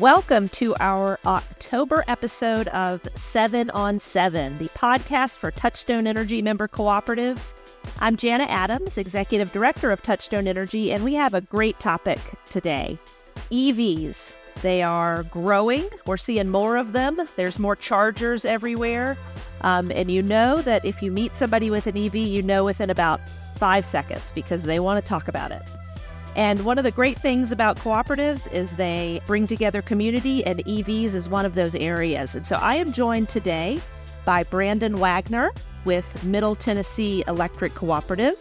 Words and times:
Welcome 0.00 0.48
to 0.48 0.74
our 0.80 1.18
October 1.26 2.04
episode 2.08 2.68
of 2.68 3.06
Seven 3.16 3.68
on 3.68 3.98
Seven, 3.98 4.56
the 4.56 4.70
podcast 4.70 5.36
for 5.36 5.50
Touchstone 5.50 6.06
Energy 6.06 6.40
member 6.40 6.66
cooperatives. 6.66 7.52
I'm 7.98 8.16
Jana 8.16 8.44
Adams, 8.44 8.96
Executive 8.96 9.52
Director 9.52 9.90
of 9.92 10.02
Touchstone 10.02 10.48
Energy, 10.48 10.90
and 10.90 11.04
we 11.04 11.12
have 11.12 11.34
a 11.34 11.42
great 11.42 11.78
topic 11.80 12.18
today 12.48 12.96
EVs. 13.50 14.34
They 14.62 14.82
are 14.82 15.24
growing. 15.24 15.86
We're 16.06 16.16
seeing 16.16 16.48
more 16.48 16.78
of 16.78 16.92
them. 16.92 17.20
There's 17.36 17.58
more 17.58 17.76
chargers 17.76 18.46
everywhere. 18.46 19.18
Um, 19.60 19.92
and 19.94 20.10
you 20.10 20.22
know 20.22 20.62
that 20.62 20.82
if 20.86 21.02
you 21.02 21.12
meet 21.12 21.36
somebody 21.36 21.68
with 21.68 21.86
an 21.86 21.98
EV, 21.98 22.14
you 22.16 22.42
know 22.42 22.64
within 22.64 22.88
about 22.88 23.20
five 23.58 23.84
seconds 23.84 24.32
because 24.34 24.62
they 24.62 24.80
want 24.80 25.04
to 25.04 25.06
talk 25.06 25.28
about 25.28 25.52
it. 25.52 25.62
And 26.36 26.64
one 26.64 26.78
of 26.78 26.84
the 26.84 26.90
great 26.90 27.18
things 27.18 27.52
about 27.52 27.76
cooperatives 27.76 28.50
is 28.52 28.76
they 28.76 29.20
bring 29.26 29.46
together 29.46 29.82
community, 29.82 30.44
and 30.44 30.64
EVs 30.64 31.14
is 31.14 31.28
one 31.28 31.46
of 31.46 31.54
those 31.54 31.74
areas. 31.74 32.34
And 32.34 32.44
so 32.44 32.56
I 32.56 32.76
am 32.76 32.92
joined 32.92 33.28
today 33.28 33.80
by 34.24 34.42
Brandon 34.42 34.96
Wagner 34.96 35.50
with 35.84 36.24
Middle 36.24 36.54
Tennessee 36.54 37.22
Electric 37.28 37.74
Cooperative, 37.74 38.36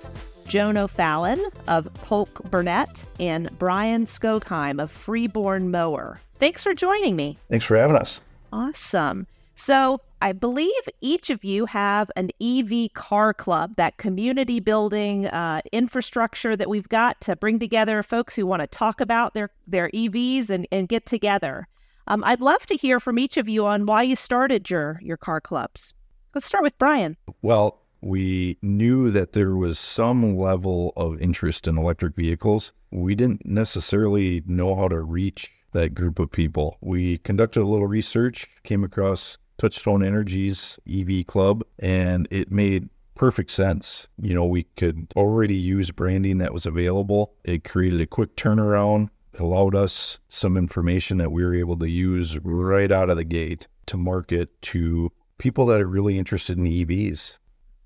Joan 0.48 0.78
O'Fallon 0.78 1.44
of 1.68 1.94
Polk 1.96 2.44
Burnett, 2.50 3.04
and 3.20 3.58
Bryan 3.60 4.06
Skogheim 4.06 4.82
of 4.82 4.90
Freeborn 4.90 5.72
Mower. 5.72 6.20
Thanks 6.40 6.64
for 6.64 6.73
joining 6.73 7.16
me. 7.16 7.38
Thanks 7.50 7.66
for 7.66 7.78
having 7.78 7.96
us. 7.96 8.22
Awesome. 8.52 9.28
So, 9.56 10.02
I 10.23 10.32
believe 10.32 10.72
each 11.02 11.30
of 11.30 11.44
you 11.44 11.66
have 11.66 12.09
an 12.16 12.30
EV 12.41 12.94
car 12.94 13.34
club, 13.34 13.76
that 13.76 13.98
community 13.98 14.62
building 14.62 15.27
uh, 15.27 15.59
infrastructure 15.73 16.55
that 16.55 16.70
we've 16.70 16.88
got 16.88 17.20
to 17.22 17.36
bring 17.36 17.59
together 17.59 18.02
folks 18.02 18.34
who 18.34 18.45
want 18.45 18.62
to 18.62 18.67
talk 18.67 19.02
about 19.02 19.34
their, 19.34 19.50
their 19.67 19.90
EVs 19.90 20.50
and, 20.50 20.66
and 20.72 20.88
get 20.88 21.05
together. 21.05 21.67
Um, 22.08 22.23
I'd 22.23 22.40
love 22.40 22.66
to 22.67 22.76
hear 22.76 23.02
from 23.02 23.20
each 23.20 23.36
of 23.36 23.50
you 23.50 23.66
on 23.66 23.86
why 23.86 24.04
you 24.04 24.16
started 24.16 24.70
your, 24.70 24.98
your 25.02 25.17
car 25.17 25.42
clubs. 25.42 25.94
Let's 26.33 26.48
start 26.48 26.64
with 26.64 26.78
Bryan. 26.78 27.17
Well, 27.42 27.81
we 28.00 28.58
knew 28.61 29.11
that 29.11 29.33
there 29.33 29.58
was 29.58 29.78
some 29.78 30.38
level 30.38 30.94
of 30.95 31.22
interest 31.22 31.67
in 31.67 31.78
electric 31.78 32.16
vehicles. 32.16 32.72
We 32.92 33.14
didn't 33.14 33.45
necessarily 33.45 34.42
know 34.45 34.73
how 34.73 34.88
to 34.88 35.02
reach 35.02 35.52
that 35.73 35.94
group 35.94 36.17
of 36.17 36.31
people. 36.31 36.78
We 36.80 37.17
conducted 37.17 37.61
a 37.61 37.67
little 37.67 37.88
research, 37.88 38.48
came 38.64 38.86
across 38.86 39.38
Touchstone 39.64 40.03
Energy's 40.03 40.78
EV 40.92 41.25
Club, 41.25 41.64
and 41.80 42.28
it 42.30 42.52
made 42.52 42.89
perfect 43.16 43.50
sense. 43.50 44.09
You 44.22 44.33
know, 44.33 44.45
we 44.45 44.64
could 44.75 45.08
already 45.16 45.55
use 45.55 45.89
branding 45.89 46.39
that 46.39 46.52
was 46.52 46.66
available. 46.66 47.33
It 47.45 47.64
created 47.64 48.02
a 48.02 48.05
quick 48.05 48.36
turnaround, 48.36 49.09
allowed 49.39 49.73
us 49.73 50.17
some 50.28 50.58
information 50.58 51.17
that 51.20 51.31
we 51.31 51.45
were 51.45 51.55
able 51.55 51.78
to 51.80 51.89
use 51.89 52.38
right 52.39 52.92
out 52.92 53.09
of 53.09 53.16
the 53.16 53.23
gate 53.23 53.70
to 53.86 53.95
market 53.95 54.50
to 54.64 55.09
people 55.38 55.66
that 55.67 55.80
are 55.80 55.88
really 55.88 56.17
interested 56.17 56.58
in 56.58 56.66
EVs. 56.66 57.38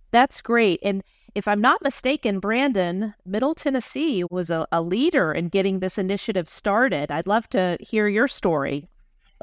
That's 0.09 0.41
great. 0.41 0.79
And 0.81 1.03
if 1.35 1.47
I'm 1.47 1.61
not 1.61 1.83
mistaken, 1.83 2.39
Brandon, 2.39 3.13
Middle 3.23 3.53
Tennessee 3.53 4.23
was 4.31 4.49
a, 4.49 4.65
a 4.71 4.81
leader 4.81 5.31
in 5.31 5.49
getting 5.49 5.79
this 5.79 5.99
initiative 5.99 6.49
started. 6.49 7.11
I'd 7.11 7.27
love 7.27 7.47
to 7.49 7.77
hear 7.81 8.07
your 8.07 8.27
story. 8.27 8.87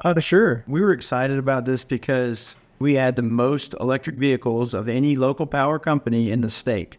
Uh, 0.03 0.19
sure. 0.19 0.63
We 0.67 0.81
were 0.81 0.91
excited 0.91 1.37
about 1.37 1.65
this 1.65 1.83
because 1.83 2.55
we 2.79 2.95
had 2.95 3.15
the 3.15 3.21
most 3.21 3.73
electric 3.79 4.17
vehicles 4.17 4.73
of 4.73 4.89
any 4.89 5.15
local 5.15 5.45
power 5.45 5.79
company 5.79 6.31
in 6.31 6.41
the 6.41 6.49
state. 6.49 6.97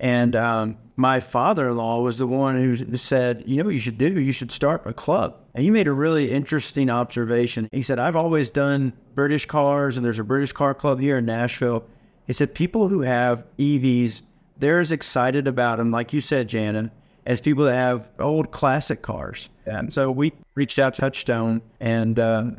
And 0.00 0.34
um, 0.36 0.78
my 0.96 1.20
father 1.20 1.68
in 1.68 1.76
law 1.76 2.00
was 2.00 2.18
the 2.18 2.26
one 2.26 2.56
who 2.56 2.96
said, 2.96 3.42
You 3.46 3.58
know 3.58 3.64
what 3.64 3.74
you 3.74 3.80
should 3.80 3.98
do? 3.98 4.20
You 4.20 4.32
should 4.32 4.52
start 4.52 4.82
a 4.86 4.92
club. 4.92 5.36
And 5.54 5.64
he 5.64 5.70
made 5.70 5.88
a 5.88 5.92
really 5.92 6.30
interesting 6.30 6.88
observation. 6.88 7.68
He 7.72 7.82
said, 7.82 7.98
I've 7.98 8.16
always 8.16 8.48
done 8.48 8.92
British 9.14 9.46
cars, 9.46 9.96
and 9.96 10.06
there's 10.06 10.20
a 10.20 10.24
British 10.24 10.52
car 10.52 10.72
club 10.72 11.00
here 11.00 11.18
in 11.18 11.26
Nashville. 11.26 11.84
He 12.26 12.32
said, 12.32 12.54
People 12.54 12.88
who 12.88 13.00
have 13.00 13.44
EVs, 13.58 14.22
they're 14.56 14.80
as 14.80 14.92
excited 14.92 15.48
about 15.48 15.78
them, 15.78 15.90
like 15.90 16.12
you 16.12 16.20
said, 16.20 16.48
Jana, 16.48 16.92
as 17.28 17.42
people 17.42 17.64
that 17.64 17.74
have 17.74 18.10
old 18.18 18.50
classic 18.50 19.02
cars. 19.02 19.50
And 19.66 19.92
so 19.92 20.10
we 20.10 20.32
reached 20.54 20.78
out 20.78 20.94
to 20.94 21.02
Touchstone 21.02 21.60
and 21.78 22.18
uh, 22.18 22.52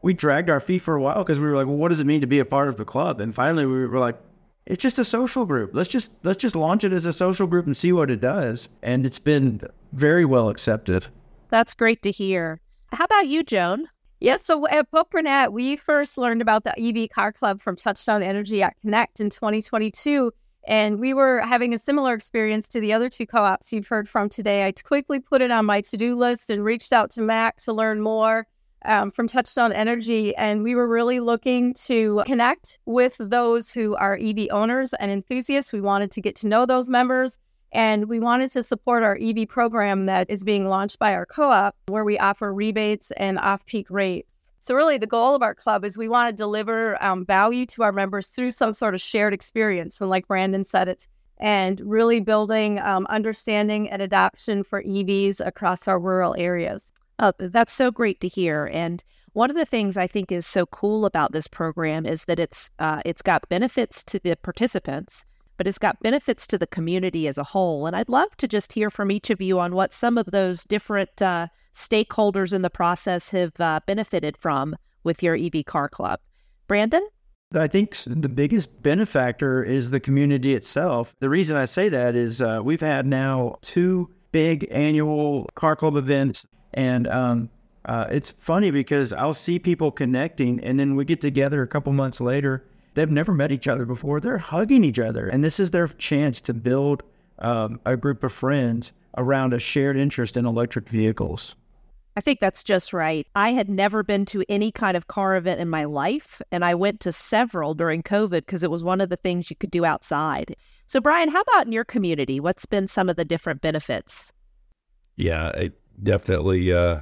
we 0.00 0.14
dragged 0.14 0.48
our 0.48 0.60
feet 0.60 0.80
for 0.80 0.94
a 0.94 1.02
while 1.02 1.24
because 1.24 1.40
we 1.40 1.46
were 1.46 1.56
like, 1.56 1.66
well, 1.66 1.76
what 1.76 1.88
does 1.88 1.98
it 1.98 2.06
mean 2.06 2.20
to 2.20 2.28
be 2.28 2.38
a 2.38 2.44
part 2.44 2.68
of 2.68 2.76
the 2.76 2.84
club? 2.84 3.20
And 3.20 3.34
finally 3.34 3.66
we 3.66 3.84
were 3.84 3.98
like, 3.98 4.16
it's 4.64 4.80
just 4.80 5.00
a 5.00 5.04
social 5.04 5.44
group. 5.44 5.72
Let's 5.74 5.88
just 5.88 6.12
let's 6.22 6.38
just 6.38 6.54
launch 6.54 6.84
it 6.84 6.92
as 6.92 7.04
a 7.04 7.12
social 7.12 7.48
group 7.48 7.66
and 7.66 7.76
see 7.76 7.90
what 7.90 8.12
it 8.12 8.20
does. 8.20 8.68
And 8.80 9.04
it's 9.04 9.18
been 9.18 9.60
very 9.92 10.24
well 10.24 10.48
accepted. 10.50 11.08
That's 11.48 11.74
great 11.74 12.00
to 12.02 12.12
hear. 12.12 12.60
How 12.92 13.04
about 13.04 13.26
you, 13.26 13.42
Joan? 13.42 13.88
Yes, 14.20 14.44
so 14.44 14.68
at 14.68 14.88
Polk 14.92 15.10
Burnett, 15.10 15.52
we 15.52 15.74
first 15.74 16.16
learned 16.16 16.42
about 16.42 16.62
the 16.62 16.78
EV 16.78 17.10
Car 17.10 17.32
Club 17.32 17.60
from 17.60 17.74
Touchstone 17.74 18.22
Energy 18.22 18.62
at 18.62 18.80
Connect 18.80 19.18
in 19.18 19.30
2022. 19.30 20.30
And 20.66 21.00
we 21.00 21.12
were 21.12 21.40
having 21.40 21.74
a 21.74 21.78
similar 21.78 22.14
experience 22.14 22.68
to 22.68 22.80
the 22.80 22.92
other 22.92 23.08
two 23.08 23.26
co 23.26 23.42
ops 23.42 23.72
you've 23.72 23.88
heard 23.88 24.08
from 24.08 24.28
today. 24.28 24.66
I 24.66 24.72
quickly 24.72 25.20
put 25.20 25.42
it 25.42 25.50
on 25.50 25.66
my 25.66 25.80
to 25.82 25.96
do 25.96 26.16
list 26.16 26.50
and 26.50 26.64
reached 26.64 26.92
out 26.92 27.10
to 27.12 27.22
Mac 27.22 27.56
to 27.62 27.72
learn 27.72 28.00
more 28.00 28.46
um, 28.84 29.10
from 29.10 29.26
Touchstone 29.26 29.72
Energy. 29.72 30.34
And 30.36 30.62
we 30.62 30.74
were 30.74 30.88
really 30.88 31.20
looking 31.20 31.74
to 31.86 32.22
connect 32.26 32.78
with 32.86 33.16
those 33.18 33.72
who 33.72 33.96
are 33.96 34.18
EV 34.20 34.48
owners 34.50 34.94
and 34.94 35.10
enthusiasts. 35.10 35.72
We 35.72 35.80
wanted 35.80 36.10
to 36.12 36.20
get 36.20 36.36
to 36.36 36.48
know 36.48 36.66
those 36.66 36.88
members. 36.88 37.38
And 37.72 38.08
we 38.08 38.20
wanted 38.20 38.50
to 38.50 38.62
support 38.62 39.02
our 39.02 39.18
EV 39.20 39.48
program 39.48 40.04
that 40.06 40.28
is 40.28 40.44
being 40.44 40.68
launched 40.68 40.98
by 40.98 41.14
our 41.14 41.24
co 41.24 41.50
op, 41.50 41.74
where 41.88 42.04
we 42.04 42.18
offer 42.18 42.52
rebates 42.52 43.10
and 43.12 43.38
off 43.38 43.64
peak 43.64 43.88
rates. 43.88 44.41
So, 44.62 44.76
really, 44.76 44.96
the 44.96 45.08
goal 45.08 45.34
of 45.34 45.42
our 45.42 45.56
club 45.56 45.84
is 45.84 45.98
we 45.98 46.08
want 46.08 46.28
to 46.30 46.40
deliver 46.40 47.02
um, 47.02 47.26
value 47.26 47.66
to 47.66 47.82
our 47.82 47.90
members 47.90 48.28
through 48.28 48.52
some 48.52 48.72
sort 48.72 48.94
of 48.94 49.00
shared 49.00 49.34
experience. 49.34 50.00
And, 50.00 50.08
like 50.08 50.28
Brandon 50.28 50.62
said, 50.62 50.88
it's 50.88 51.08
and 51.38 51.80
really 51.80 52.20
building 52.20 52.78
um, 52.78 53.04
understanding 53.10 53.90
and 53.90 54.00
adoption 54.00 54.62
for 54.62 54.80
EVs 54.84 55.44
across 55.44 55.88
our 55.88 55.98
rural 55.98 56.36
areas. 56.38 56.86
Oh, 57.18 57.32
that's 57.38 57.72
so 57.72 57.90
great 57.90 58.20
to 58.20 58.28
hear. 58.28 58.70
And 58.72 59.02
one 59.32 59.50
of 59.50 59.56
the 59.56 59.66
things 59.66 59.96
I 59.96 60.06
think 60.06 60.30
is 60.30 60.46
so 60.46 60.66
cool 60.66 61.06
about 61.06 61.32
this 61.32 61.48
program 61.48 62.06
is 62.06 62.26
that 62.26 62.38
it's 62.38 62.70
uh, 62.78 63.02
it's 63.04 63.22
got 63.22 63.48
benefits 63.48 64.04
to 64.04 64.20
the 64.20 64.36
participants, 64.36 65.24
but 65.62 65.68
it's 65.68 65.78
got 65.78 66.00
benefits 66.00 66.44
to 66.44 66.58
the 66.58 66.66
community 66.66 67.28
as 67.28 67.38
a 67.38 67.44
whole. 67.44 67.86
And 67.86 67.94
I'd 67.94 68.08
love 68.08 68.36
to 68.38 68.48
just 68.48 68.72
hear 68.72 68.90
from 68.90 69.12
each 69.12 69.30
of 69.30 69.40
you 69.40 69.60
on 69.60 69.76
what 69.76 69.94
some 69.94 70.18
of 70.18 70.32
those 70.32 70.64
different 70.64 71.22
uh, 71.22 71.46
stakeholders 71.72 72.52
in 72.52 72.62
the 72.62 72.68
process 72.68 73.28
have 73.28 73.52
uh, 73.60 73.78
benefited 73.86 74.36
from 74.36 74.74
with 75.04 75.22
your 75.22 75.36
EV 75.36 75.64
car 75.64 75.88
club. 75.88 76.18
Brandon? 76.66 77.06
I 77.54 77.68
think 77.68 77.96
the 78.08 78.28
biggest 78.28 78.82
benefactor 78.82 79.62
is 79.62 79.90
the 79.90 80.00
community 80.00 80.52
itself. 80.56 81.14
The 81.20 81.28
reason 81.28 81.56
I 81.56 81.66
say 81.66 81.88
that 81.90 82.16
is 82.16 82.42
uh, 82.42 82.60
we've 82.64 82.80
had 82.80 83.06
now 83.06 83.54
two 83.60 84.10
big 84.32 84.66
annual 84.72 85.48
car 85.54 85.76
club 85.76 85.94
events, 85.94 86.44
and 86.74 87.06
um, 87.06 87.50
uh, 87.84 88.08
it's 88.10 88.34
funny 88.36 88.72
because 88.72 89.12
I'll 89.12 89.32
see 89.32 89.60
people 89.60 89.92
connecting, 89.92 90.58
and 90.58 90.80
then 90.80 90.96
we 90.96 91.04
get 91.04 91.20
together 91.20 91.62
a 91.62 91.68
couple 91.68 91.92
months 91.92 92.20
later. 92.20 92.64
They've 92.94 93.10
never 93.10 93.32
met 93.32 93.52
each 93.52 93.68
other 93.68 93.86
before. 93.86 94.20
They're 94.20 94.38
hugging 94.38 94.84
each 94.84 94.98
other, 94.98 95.28
and 95.28 95.42
this 95.42 95.58
is 95.58 95.70
their 95.70 95.88
chance 95.88 96.40
to 96.42 96.54
build 96.54 97.02
um, 97.38 97.80
a 97.86 97.96
group 97.96 98.22
of 98.22 98.32
friends 98.32 98.92
around 99.16 99.52
a 99.52 99.58
shared 99.58 99.96
interest 99.96 100.36
in 100.36 100.46
electric 100.46 100.88
vehicles. 100.88 101.54
I 102.14 102.20
think 102.20 102.40
that's 102.40 102.62
just 102.62 102.92
right. 102.92 103.26
I 103.34 103.52
had 103.52 103.70
never 103.70 104.02
been 104.02 104.26
to 104.26 104.44
any 104.48 104.70
kind 104.70 104.98
of 104.98 105.06
car 105.06 105.34
event 105.36 105.60
in 105.60 105.70
my 105.70 105.84
life, 105.84 106.42
and 106.50 106.64
I 106.64 106.74
went 106.74 107.00
to 107.00 107.12
several 107.12 107.72
during 107.74 108.02
COVID 108.02 108.40
because 108.40 108.62
it 108.62 108.70
was 108.70 108.84
one 108.84 109.00
of 109.00 109.08
the 109.08 109.16
things 109.16 109.48
you 109.48 109.56
could 109.56 109.70
do 109.70 109.86
outside. 109.86 110.54
So, 110.86 111.00
Bryan, 111.00 111.30
how 111.30 111.40
about 111.40 111.66
in 111.66 111.72
your 111.72 111.84
community? 111.84 112.38
What's 112.38 112.66
been 112.66 112.86
some 112.86 113.08
of 113.08 113.16
the 113.16 113.24
different 113.24 113.62
benefits? 113.62 114.30
Yeah, 115.16 115.52
I 115.54 115.70
definitely 116.02 116.70
uh, 116.70 117.00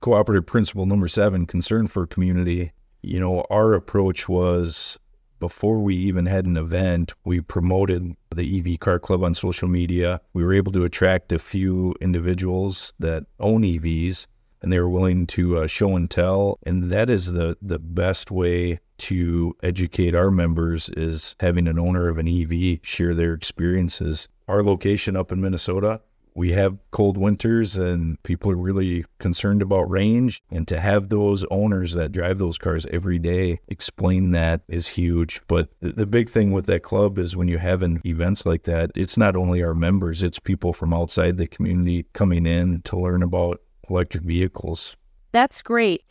cooperative 0.00 0.44
principle 0.44 0.84
number 0.84 1.08
seven 1.08 1.46
concern 1.46 1.86
for 1.86 2.06
community. 2.06 2.72
You 3.02 3.20
know, 3.20 3.46
our 3.48 3.72
approach 3.72 4.28
was 4.28 4.98
before 5.44 5.78
we 5.78 5.94
even 5.94 6.24
had 6.24 6.46
an 6.46 6.56
event, 6.56 7.12
we 7.26 7.38
promoted 7.38 8.16
the 8.34 8.58
EV 8.58 8.80
Car 8.80 8.98
Club 8.98 9.22
on 9.22 9.34
social 9.34 9.68
media. 9.68 10.18
We 10.32 10.42
were 10.42 10.54
able 10.54 10.72
to 10.72 10.84
attract 10.84 11.34
a 11.34 11.38
few 11.38 11.94
individuals 12.00 12.94
that 12.98 13.26
own 13.38 13.60
EVs 13.60 14.26
and 14.62 14.72
they 14.72 14.80
were 14.80 14.88
willing 14.88 15.26
to 15.26 15.58
uh, 15.58 15.66
show 15.66 15.96
and 15.96 16.10
tell. 16.10 16.58
And 16.62 16.84
that 16.84 17.10
is 17.10 17.32
the 17.32 17.58
the 17.60 17.78
best 17.78 18.30
way 18.30 18.80
to 19.10 19.54
educate 19.62 20.14
our 20.14 20.30
members 20.30 20.88
is 20.96 21.36
having 21.40 21.68
an 21.68 21.78
owner 21.78 22.08
of 22.08 22.16
an 22.16 22.26
EV 22.26 22.78
share 22.82 23.12
their 23.12 23.34
experiences. 23.34 24.26
Our 24.48 24.62
location 24.62 25.14
up 25.14 25.30
in 25.30 25.42
Minnesota, 25.42 26.00
we 26.34 26.52
have 26.52 26.76
cold 26.90 27.16
winters 27.16 27.76
and 27.76 28.20
people 28.22 28.50
are 28.50 28.56
really 28.56 29.04
concerned 29.18 29.62
about 29.62 29.88
range 29.90 30.42
and 30.50 30.66
to 30.68 30.80
have 30.80 31.08
those 31.08 31.44
owners 31.50 31.94
that 31.94 32.12
drive 32.12 32.38
those 32.38 32.58
cars 32.58 32.86
every 32.90 33.18
day 33.18 33.60
explain 33.68 34.32
that 34.32 34.60
is 34.68 34.88
huge 34.88 35.40
but 35.48 35.68
the, 35.80 35.92
the, 35.92 36.06
big 36.06 36.28
thing 36.28 36.52
with 36.52 36.66
that 36.66 36.82
club 36.82 37.18
is 37.18 37.36
when 37.36 37.48
you 37.48 37.58
have 37.58 37.82
an 37.82 38.00
events 38.04 38.44
like 38.46 38.64
that 38.64 38.90
it's 38.94 39.16
not 39.16 39.36
only 39.36 39.62
our 39.62 39.74
members 39.74 40.22
it's 40.22 40.38
people 40.38 40.72
from 40.72 40.92
outside 40.92 41.36
the 41.36 41.46
community 41.46 42.04
coming 42.12 42.46
in 42.46 42.80
to 42.82 42.98
learn 42.98 43.22
about 43.22 43.60
electric 43.90 44.24
vehicles. 44.24 44.96
That's 45.32 45.62
great. 45.62 46.02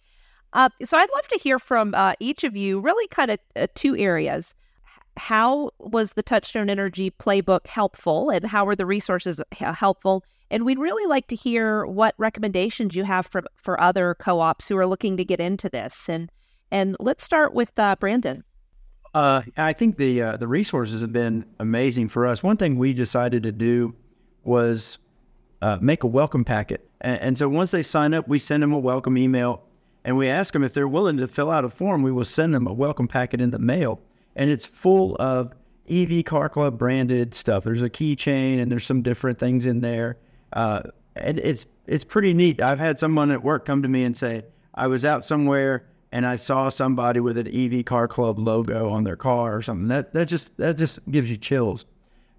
Uh, 0.53 0.69
so 0.83 0.97
I'd 0.97 1.09
love 1.15 1.27
to 1.29 1.39
hear 1.39 1.57
from 1.57 1.95
uh, 1.95 2.13
each 2.19 2.43
of 2.43 2.55
you, 2.55 2.79
really 2.79 3.07
kind 3.07 3.31
of 3.31 3.39
uh, 3.55 3.67
two 3.73 3.97
areas. 3.97 4.53
How 5.17 5.69
was 5.79 6.13
the 6.13 6.23
Touchstone 6.23 6.69
Energy 6.69 7.11
playbook 7.11 7.67
helpful, 7.67 8.29
and 8.29 8.45
how 8.45 8.65
were 8.65 8.75
the 8.75 8.85
resources 8.85 9.39
helpful? 9.51 10.23
And 10.49 10.65
we'd 10.65 10.79
really 10.79 11.07
like 11.07 11.27
to 11.27 11.35
hear 11.35 11.85
what 11.85 12.15
recommendations 12.17 12.95
you 12.95 13.03
have 13.03 13.25
for 13.25 13.43
for 13.55 13.79
other 13.79 14.15
co-ops 14.15 14.67
who 14.67 14.77
are 14.77 14.87
looking 14.87 15.17
to 15.17 15.25
get 15.25 15.39
into 15.39 15.69
this. 15.69 16.09
And 16.09 16.31
and 16.71 16.95
let's 16.99 17.23
start 17.23 17.53
with 17.53 17.77
uh, 17.77 17.95
Brandon. 17.99 18.43
Uh, 19.13 19.43
I 19.57 19.73
think 19.73 19.97
the 19.97 20.21
uh, 20.21 20.37
the 20.37 20.47
resources 20.47 21.01
have 21.01 21.13
been 21.13 21.45
amazing 21.59 22.09
for 22.09 22.25
us. 22.25 22.41
One 22.41 22.57
thing 22.57 22.77
we 22.77 22.93
decided 22.93 23.43
to 23.43 23.51
do 23.51 23.95
was 24.43 24.97
uh, 25.61 25.77
make 25.81 26.03
a 26.03 26.07
welcome 26.07 26.43
packet, 26.43 26.89
and, 27.01 27.21
and, 27.21 27.37
so 27.37 27.47
once 27.47 27.69
they 27.69 27.83
sign 27.83 28.13
up, 28.15 28.27
we 28.27 28.39
send 28.39 28.63
them 28.63 28.73
a 28.73 28.79
welcome 28.79 29.17
email, 29.17 29.63
and 30.03 30.17
we 30.17 30.27
ask 30.27 30.51
them 30.51 30.63
if 30.63 30.73
they're 30.73 30.87
willing 30.87 31.17
to 31.17 31.27
fill 31.27 31.51
out 31.51 31.63
a 31.63 31.69
form. 31.69 32.01
We 32.01 32.11
will 32.11 32.25
send 32.25 32.55
them 32.55 32.65
a 32.65 32.73
welcome 32.73 33.07
packet 33.07 33.39
in 33.39 33.51
the 33.51 33.59
mail, 33.59 34.01
and 34.35 34.49
it's 34.49 34.65
full 34.65 35.15
of 35.19 35.53
EV 35.89 36.25
Car 36.25 36.49
Club 36.49 36.77
branded 36.77 37.35
stuff. 37.35 37.63
There's 37.63 37.81
a 37.81 37.89
keychain, 37.89 38.61
and 38.61 38.71
there's 38.71 38.85
some 38.85 39.01
different 39.01 39.39
things 39.39 39.65
in 39.65 39.81
there, 39.81 40.17
uh, 40.53 40.83
and 41.15 41.39
it's 41.39 41.65
it's 41.85 42.03
pretty 42.03 42.33
neat. 42.33 42.61
I've 42.61 42.79
had 42.79 42.99
someone 42.99 43.31
at 43.31 43.43
work 43.43 43.65
come 43.65 43.81
to 43.81 43.87
me 43.87 44.03
and 44.03 44.15
say, 44.15 44.43
"I 44.73 44.87
was 44.87 45.05
out 45.05 45.25
somewhere." 45.25 45.85
and 46.13 46.27
I 46.27 46.35
saw 46.35 46.69
somebody 46.69 47.19
with 47.21 47.39
an 47.39 47.47
EV 47.47 47.85
Car 47.85 48.07
Club 48.07 48.37
logo 48.37 48.87
on 48.87 49.03
their 49.03 49.15
car 49.15 49.55
or 49.55 49.63
something. 49.63 49.87
That 49.87 50.13
that 50.13 50.27
just 50.27 50.55
that 50.57 50.77
just 50.77 50.99
gives 51.09 51.29
you 51.29 51.37
chills. 51.37 51.85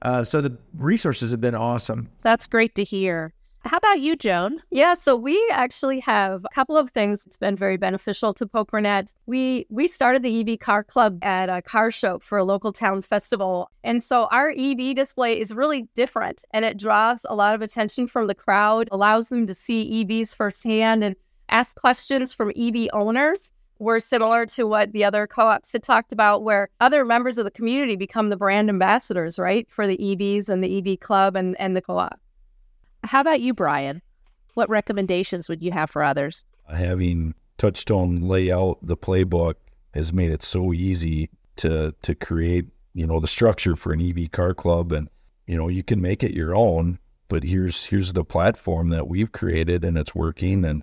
Uh, 0.00 0.23
so 0.23 0.41
the 0.41 0.56
resources 0.76 1.32
have 1.32 1.41
been 1.41 1.56
awesome. 1.56 2.08
That's 2.23 2.46
great 2.46 2.75
to 2.76 2.85
hear. 2.85 3.32
How 3.66 3.78
about 3.78 4.00
you, 4.00 4.14
Joan? 4.14 4.58
Yeah, 4.70 4.93
so 4.93 5.16
we 5.16 5.43
actually 5.50 5.99
have 6.00 6.44
a 6.44 6.55
couple 6.55 6.76
of 6.76 6.90
things 6.90 7.25
that's 7.25 7.38
been 7.38 7.56
very 7.56 7.78
beneficial 7.78 8.34
to 8.34 8.46
Polk 8.46 8.70
Burnett. 8.70 9.14
We 9.25 9.66
we 9.70 9.88
started 9.88 10.22
the 10.22 10.40
EV 10.40 10.58
Car 10.58 10.84
Club 10.84 11.19
at 11.22 11.49
a 11.49 11.62
car 11.62 11.90
show 11.90 12.19
for 12.19 12.37
a 12.37 12.44
local 12.44 12.72
town 12.72 13.00
festival. 13.00 13.70
And 13.82 14.02
so 14.02 14.26
our 14.31 14.50
EV 14.50 14.94
display 14.94 15.40
is 15.40 15.50
really 15.50 15.88
different 15.94 16.44
and 16.50 16.64
it 16.64 16.78
draws 16.78 17.25
a 17.25 17.34
lot 17.34 17.55
of 17.55 17.62
attention 17.62 18.06
from 18.06 18.26
the 18.26 18.34
crowd, 18.34 18.88
allows 18.93 19.31
them 19.31 19.46
to 19.46 19.55
see 19.55 20.05
EVs 20.05 20.37
firsthand 20.37 21.02
and 21.02 21.17
ask 21.49 21.75
questions 21.75 22.34
from 22.34 22.52
EV 22.56 22.88
owners 22.93 23.50
were 23.78 23.99
similar 23.99 24.46
to 24.46 24.64
what 24.64 24.93
the 24.93 25.05
other 25.05 25.26
co-ops 25.26 25.72
had 25.72 25.82
talked 25.82 26.12
about 26.12 26.43
where 26.43 26.69
other 26.81 27.05
members 27.05 27.38
of 27.38 27.44
the 27.44 27.50
community 27.50 27.96
become 27.96 28.28
the 28.28 28.37
brand 28.37 28.69
ambassadors 28.69 29.38
right 29.38 29.69
for 29.70 29.87
the 29.87 29.99
evs 29.99 30.49
and 30.49 30.62
the 30.62 30.78
ev 30.78 31.00
club 31.00 31.34
and, 31.34 31.58
and 31.60 31.76
the 31.76 31.82
co-op 31.82 32.20
how 33.04 33.20
about 33.20 33.40
you 33.40 33.54
Bryan? 33.54 34.02
What 34.54 34.68
recommendations 34.68 35.48
would 35.48 35.62
you 35.62 35.72
have 35.72 35.90
for 35.90 36.02
others? 36.02 36.44
Having 36.68 37.34
touchstone 37.58 38.22
lay 38.22 38.50
out 38.50 38.78
the 38.82 38.96
playbook 38.96 39.54
has 39.92 40.12
made 40.12 40.30
it 40.30 40.42
so 40.42 40.72
easy 40.72 41.30
to 41.56 41.94
to 42.02 42.14
create 42.14 42.66
you 42.94 43.06
know 43.06 43.20
the 43.20 43.28
structure 43.28 43.76
for 43.76 43.92
an 43.92 44.00
ev 44.00 44.32
car 44.32 44.52
club 44.54 44.90
and 44.90 45.08
you 45.46 45.56
know 45.56 45.68
you 45.68 45.84
can 45.84 46.00
make 46.00 46.24
it 46.24 46.34
your 46.34 46.52
own 46.52 46.98
but 47.28 47.42
here's 47.42 47.84
here's 47.84 48.12
the 48.12 48.24
platform 48.24 48.90
that 48.90 49.08
we've 49.08 49.32
created 49.32 49.84
and 49.84 49.96
it's 49.98 50.14
working. 50.14 50.64
And 50.64 50.82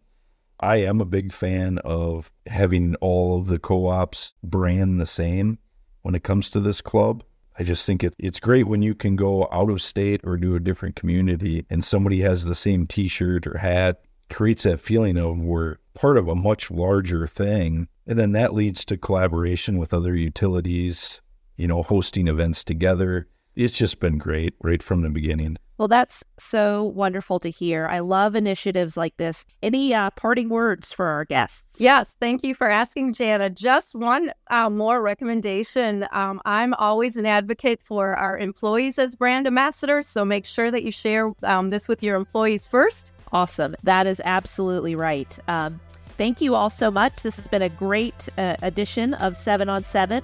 I 0.59 0.77
am 0.77 1.01
a 1.01 1.05
big 1.05 1.31
fan 1.31 1.77
of 1.79 2.31
having 2.47 2.95
all 2.95 3.39
of 3.39 3.47
the 3.47 3.59
co-ops 3.59 4.33
brand 4.43 4.99
the 4.99 5.05
same 5.05 5.59
when 6.01 6.15
it 6.15 6.23
comes 6.23 6.49
to 6.51 6.59
this 6.59 6.81
club. 6.81 7.23
I 7.61 7.63
just 7.63 7.85
think 7.85 8.03
it, 8.03 8.15
it's 8.17 8.39
great 8.39 8.65
when 8.65 8.81
you 8.81 8.95
can 8.95 9.15
go 9.15 9.47
out 9.51 9.69
of 9.69 9.83
state 9.83 10.21
or 10.23 10.35
do 10.35 10.55
a 10.55 10.59
different 10.59 10.95
community 10.95 11.63
and 11.69 11.83
somebody 11.83 12.19
has 12.21 12.45
the 12.45 12.55
same 12.55 12.87
t-shirt 12.87 13.45
or 13.45 13.59
hat 13.59 14.01
creates 14.31 14.63
that 14.63 14.79
feeling 14.79 15.15
of 15.15 15.43
we're 15.43 15.75
part 15.93 16.17
of 16.17 16.27
a 16.27 16.33
much 16.33 16.71
larger 16.71 17.27
thing. 17.27 17.87
And 18.07 18.17
then 18.17 18.31
that 18.31 18.55
leads 18.55 18.83
to 18.85 18.97
collaboration 18.97 19.77
with 19.77 19.93
other 19.93 20.15
utilities 20.15 21.21
you 21.55 21.67
know 21.67 21.83
hosting 21.83 22.27
events 22.27 22.63
together. 22.63 23.27
It's 23.55 23.77
just 23.77 23.99
been 23.99 24.17
great 24.17 24.55
right 24.63 24.81
from 24.81 25.01
the 25.01 25.11
beginning 25.11 25.57
well, 25.81 25.87
that's 25.87 26.23
so 26.37 26.83
wonderful 26.83 27.39
to 27.39 27.49
hear. 27.49 27.87
I 27.87 28.01
love 28.01 28.35
initiatives 28.35 28.95
like 28.95 29.17
this. 29.17 29.47
Any 29.63 29.95
uh, 29.95 30.11
parting 30.11 30.47
words 30.47 30.93
for 30.93 31.07
our 31.07 31.25
guests? 31.25 31.81
Yes, 31.81 32.15
thank 32.19 32.43
you 32.43 32.53
for 32.53 32.69
asking, 32.69 33.13
Jana. 33.13 33.49
Just 33.49 33.95
one 33.95 34.31
uh, 34.51 34.69
more 34.69 35.01
recommendation. 35.01 36.05
Um, 36.11 36.39
I'm 36.45 36.75
always 36.75 37.17
an 37.17 37.25
advocate 37.25 37.81
for 37.81 38.13
our 38.15 38.37
employees 38.37 38.99
as 38.99 39.15
brand 39.15 39.47
ambassadors, 39.47 40.05
so 40.05 40.23
make 40.23 40.45
sure 40.45 40.69
that 40.69 40.83
you 40.83 40.91
share 40.91 41.33
um, 41.41 41.71
this 41.71 41.87
with 41.87 42.03
your 42.03 42.15
employees 42.15 42.67
first. 42.67 43.11
Awesome. 43.31 43.75
That 43.81 44.05
is 44.05 44.21
absolutely 44.23 44.93
right. 44.93 45.35
Um, 45.47 45.79
thank 46.09 46.41
you 46.41 46.53
all 46.53 46.69
so 46.69 46.91
much. 46.91 47.23
This 47.23 47.37
has 47.37 47.47
been 47.47 47.63
a 47.63 47.69
great 47.69 48.29
uh, 48.37 48.55
edition 48.61 49.15
of 49.15 49.35
Seven 49.35 49.67
on 49.67 49.83
Seven. 49.83 50.21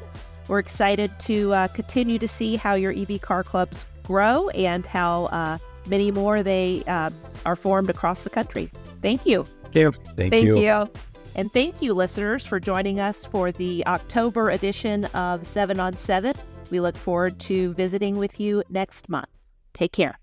We're 0.49 0.59
excited 0.59 1.19
to 1.21 1.51
uh, 1.55 1.67
continue 1.69 2.19
to 2.19 2.27
see 2.27 2.57
how 2.57 2.75
your 2.75 2.93
EV 2.93 3.21
car 3.21 3.43
clubs 3.43 3.87
grow 4.07 4.47
and 4.49 4.87
how 4.87 5.25
uh, 5.25 5.57
many 5.87 6.11
more 6.11 6.41
they 6.41 6.81
uh, 6.87 7.09
are 7.45 7.57
formed 7.57 7.89
across 7.89 8.23
the 8.23 8.29
country. 8.29 8.71
Thank 9.01 9.25
you. 9.25 9.43
Thank 9.63 9.75
you. 9.75 9.91
Thank, 10.15 10.31
Thank 10.31 10.45
you. 10.45 10.59
you. 10.59 10.89
And 11.35 11.51
thank 11.51 11.81
you, 11.81 11.93
listeners, 11.93 12.45
for 12.45 12.59
joining 12.59 12.99
us 12.99 13.25
for 13.25 13.51
the 13.51 13.85
October 13.85 14.49
edition 14.49 15.05
of 15.05 15.45
7 15.45 15.79
on 15.79 15.95
7. 15.95 16.33
We 16.71 16.79
look 16.79 16.95
forward 16.95 17.37
to 17.41 17.73
visiting 17.73 18.17
with 18.17 18.39
you 18.39 18.63
next 18.69 19.07
month. 19.09 19.27
Take 19.73 19.91
care. 19.91 20.17